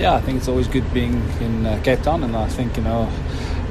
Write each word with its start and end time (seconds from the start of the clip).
Yeah, 0.00 0.14
I 0.14 0.22
think 0.22 0.38
it's 0.38 0.48
always 0.48 0.66
good 0.66 0.94
being 0.94 1.22
in 1.42 1.66
uh, 1.66 1.78
Cape 1.84 2.00
Town, 2.00 2.24
and 2.24 2.34
I 2.34 2.48
think 2.48 2.74
you 2.78 2.82
know, 2.82 3.06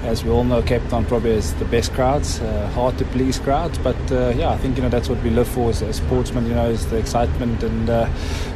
as 0.04 0.24
we 0.24 0.30
all 0.30 0.44
know, 0.44 0.62
Cape 0.62 0.88
Town 0.88 1.04
probably 1.04 1.34
has 1.34 1.56
the 1.56 1.66
best 1.66 1.92
crowds, 1.94 2.40
uh, 2.40 2.68
hard 2.76 3.00
to 3.00 3.06
please 3.06 3.40
crowds. 3.40 3.80
But 3.80 3.98
uh, 4.12 4.34
yeah, 4.38 4.52
I 4.52 4.58
think 4.58 4.78
you 4.78 4.84
know 4.84 4.90
that's 4.90 5.10
what 5.10 5.20
we 5.24 5.32
live 5.32 5.48
for 5.48 5.72
as, 5.72 5.82
as 5.82 5.96
sportsmen. 5.96 6.46
You 6.46 6.54
know, 6.54 6.70
is 6.70 6.86
the 6.86 6.98
excitement 6.98 7.64
and 7.64 7.90
uh, 7.90 8.08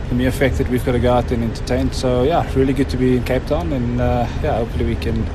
the 0.09 0.15
mere 0.15 0.31
fact 0.31 0.57
that 0.57 0.67
we've 0.69 0.85
got 0.85 0.93
to 0.93 0.99
go 0.99 1.13
out 1.13 1.31
and 1.31 1.43
entertain. 1.43 1.91
So 1.91 2.23
yeah, 2.23 2.49
really 2.55 2.73
good 2.73 2.89
to 2.89 2.97
be 2.97 3.17
in 3.17 3.23
Cape 3.23 3.45
Town, 3.45 3.73
and 3.73 4.01
uh, 4.01 4.27
yeah, 4.41 4.57
hopefully 4.57 4.85
we 4.85 4.95
can 4.95 5.25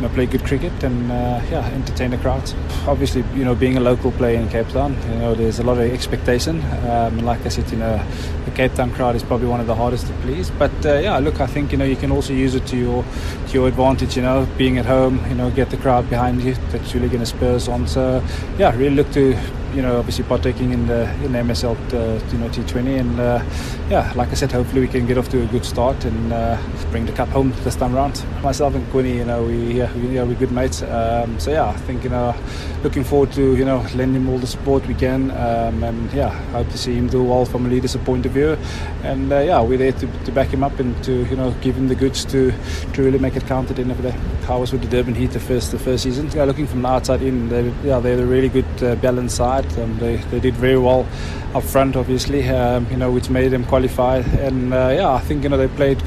you 0.00 0.08
know, 0.08 0.14
play 0.14 0.24
good 0.24 0.42
cricket 0.44 0.82
and 0.82 1.12
uh, 1.12 1.42
yeah, 1.50 1.66
entertain 1.74 2.10
the 2.10 2.16
crowds. 2.16 2.54
Obviously, 2.86 3.22
you 3.34 3.44
know, 3.44 3.54
being 3.54 3.76
a 3.76 3.80
local 3.80 4.10
player 4.12 4.40
in 4.40 4.48
Cape 4.48 4.68
Town, 4.68 4.94
you 5.10 5.18
know, 5.18 5.34
there's 5.34 5.58
a 5.58 5.62
lot 5.62 5.76
of 5.76 5.92
expectation. 5.92 6.60
Um, 6.60 7.18
and 7.18 7.26
like 7.26 7.44
I 7.44 7.48
said, 7.48 7.70
you 7.70 7.76
know, 7.76 8.02
the 8.46 8.50
Cape 8.52 8.72
Town 8.72 8.92
crowd 8.92 9.14
is 9.14 9.22
probably 9.22 9.48
one 9.48 9.60
of 9.60 9.66
the 9.66 9.74
hardest 9.74 10.06
to 10.06 10.12
please. 10.22 10.50
But 10.50 10.72
uh, 10.86 10.98
yeah, 10.98 11.18
look, 11.18 11.40
I 11.40 11.46
think 11.46 11.70
you 11.70 11.76
know 11.76 11.84
you 11.84 11.96
can 11.96 12.10
also 12.12 12.32
use 12.32 12.54
it 12.54 12.66
to 12.68 12.78
your 12.78 13.04
to 13.48 13.52
your 13.52 13.68
advantage. 13.68 14.16
You 14.16 14.22
know, 14.22 14.48
being 14.56 14.78
at 14.78 14.86
home, 14.86 15.22
you 15.28 15.34
know, 15.34 15.50
get 15.50 15.68
the 15.68 15.76
crowd 15.76 16.08
behind 16.08 16.42
you. 16.42 16.54
That's 16.70 16.94
really 16.94 17.08
going 17.08 17.20
to 17.20 17.26
spur 17.26 17.56
us 17.56 17.68
on. 17.68 17.86
So 17.86 18.24
yeah, 18.58 18.74
really 18.76 18.96
look 18.96 19.12
to 19.12 19.36
you 19.74 19.82
know, 19.82 19.98
obviously 19.98 20.24
partaking 20.24 20.72
in 20.72 20.86
the 20.86 21.02
in 21.24 21.32
MSL 21.32 21.76
uh, 21.92 22.32
you 22.32 22.38
know 22.38 22.48
T20, 22.48 23.00
and 23.00 23.20
uh, 23.20 23.42
yeah, 23.88 24.12
like 24.16 24.30
I 24.30 24.34
said, 24.34 24.52
hopefully 24.52 24.80
we 24.80 24.88
can 24.88 25.06
get 25.06 25.18
off 25.18 25.28
to 25.30 25.42
a 25.42 25.46
good 25.46 25.64
start 25.64 26.04
and 26.04 26.32
uh, 26.32 26.58
bring 26.90 27.06
the 27.06 27.12
cup 27.12 27.28
home 27.28 27.52
this 27.64 27.76
time 27.76 27.94
round. 27.94 28.24
Myself 28.42 28.74
and 28.74 28.88
Quinny, 28.90 29.16
you 29.16 29.24
know, 29.24 29.44
we 29.44 29.72
yeah, 29.78 29.92
we, 29.94 30.14
yeah, 30.14 30.22
we're 30.24 30.34
good 30.34 30.52
mates. 30.52 30.82
Um, 30.82 31.38
so 31.38 31.50
yeah, 31.50 31.68
I 31.68 31.76
think 31.76 32.04
you 32.04 32.10
know, 32.10 32.34
looking 32.82 33.04
forward 33.04 33.32
to 33.32 33.56
you 33.56 33.64
know 33.64 33.86
lending 33.94 34.28
all 34.28 34.38
the 34.38 34.46
support 34.46 34.86
we 34.86 34.94
can, 34.94 35.30
um, 35.32 35.82
and 35.82 36.12
yeah, 36.12 36.30
hope 36.52 36.68
to 36.70 36.78
see 36.78 36.94
him 36.94 37.08
do 37.08 37.22
well 37.22 37.44
from 37.44 37.66
a 37.66 37.68
leader's 37.68 37.96
point 37.96 38.26
of 38.26 38.32
view, 38.32 38.56
and 39.02 39.30
yeah, 39.30 39.60
we're 39.60 39.78
there 39.78 39.92
to, 39.92 40.06
to 40.24 40.32
back 40.32 40.48
him 40.48 40.64
up 40.64 40.78
and 40.78 41.02
to 41.04 41.24
you 41.26 41.36
know 41.36 41.50
give 41.60 41.76
him 41.76 41.88
the 41.88 41.94
goods 41.94 42.24
to 42.26 42.52
to 42.92 43.02
really 43.02 43.18
make 43.18 43.36
it 43.36 43.46
count 43.46 43.70
at 43.70 43.76
the 43.76 43.82
end 43.82 43.90
of 43.90 44.02
the 44.02 44.10
day. 44.10 44.18
How 44.46 44.58
was 44.58 44.72
with 44.72 44.82
the 44.82 44.88
Durban 44.88 45.14
Heat 45.14 45.30
the 45.30 45.40
first 45.40 45.70
the 45.70 45.78
first 45.78 46.02
season? 46.02 46.30
Yeah, 46.30 46.44
looking 46.44 46.66
from 46.66 46.82
the 46.82 46.88
outside 46.88 47.22
in, 47.22 47.48
they, 47.48 47.68
yeah, 47.84 48.00
they're 48.00 48.20
a 48.20 48.26
really 48.26 48.48
good 48.48 48.82
uh, 48.82 48.96
balanced 48.96 49.36
side. 49.36 49.59
Um, 49.78 49.98
they, 49.98 50.16
they 50.16 50.40
did 50.40 50.54
very 50.54 50.78
well 50.78 51.06
up 51.54 51.64
front, 51.64 51.96
obviously, 51.96 52.48
um, 52.48 52.86
you 52.90 52.96
know, 52.96 53.10
which 53.10 53.30
made 53.30 53.48
them 53.48 53.64
qualify. 53.64 54.18
And 54.18 54.72
uh, 54.72 54.92
yeah, 54.94 55.12
I 55.12 55.20
think 55.20 55.42
you 55.42 55.48
know 55.48 55.56
they 55.56 55.68
played 55.68 56.02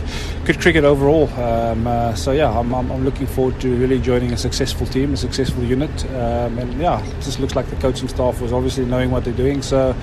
good 0.45 0.59
cricket 0.59 0.83
overall. 0.83 1.29
Um, 1.39 1.87
uh, 1.87 2.15
so 2.15 2.31
yeah, 2.31 2.49
I'm, 2.49 2.73
I'm, 2.73 2.91
I'm, 2.91 3.03
looking 3.03 3.27
forward 3.27 3.59
to 3.61 3.75
really 3.75 3.99
joining 3.99 4.31
a 4.33 4.37
successful 4.37 4.85
team, 4.87 5.13
a 5.13 5.17
successful 5.17 5.63
unit. 5.63 6.05
Um, 6.11 6.57
and 6.59 6.79
yeah, 6.79 7.05
it 7.05 7.21
just 7.21 7.39
looks 7.39 7.55
like 7.55 7.69
the 7.69 7.75
coaching 7.77 8.07
staff 8.07 8.41
was 8.41 8.53
obviously 8.53 8.85
knowing 8.85 9.11
what 9.11 9.25
they're 9.25 9.33
doing. 9.33 9.61
So 9.61 9.95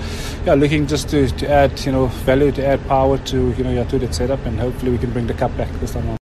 yeah, 0.45 0.53
looking 0.53 0.87
just 0.87 1.09
to, 1.09 1.27
to 1.27 1.49
add 1.49 1.79
you 1.85 1.91
know 1.91 2.07
value, 2.07 2.51
to 2.53 2.65
add 2.65 2.85
power 2.87 3.17
to 3.17 3.51
you 3.53 3.63
know 3.63 3.83
that 3.83 4.15
setup, 4.15 4.45
and 4.45 4.59
hopefully 4.59 4.91
we 4.91 4.97
can 4.97 5.11
bring 5.11 5.27
the 5.27 5.33
cup 5.33 5.55
back 5.57 5.69
this 5.79 5.93
time 5.93 6.07
on. 6.09 6.17